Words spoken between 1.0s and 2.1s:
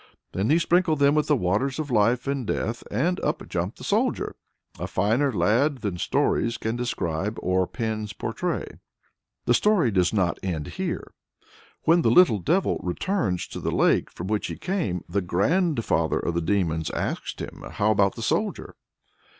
with the Waters of